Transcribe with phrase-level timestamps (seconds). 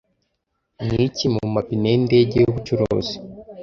[0.87, 3.15] Niki mumapine yindege yubucuruzi